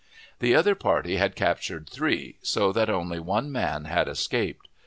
The 0.39 0.55
other 0.55 0.73
party 0.73 1.17
had 1.17 1.35
captured 1.35 1.87
three, 1.87 2.39
so 2.41 2.71
that 2.71 2.89
only 2.89 3.19
one 3.19 3.51
man 3.51 3.85
had 3.85 4.07
escaped. 4.07 4.67